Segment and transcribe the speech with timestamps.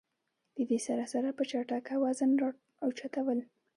[0.55, 2.49] د دې سره سره پۀ جټکه وزن را
[2.83, 3.39] اوچتول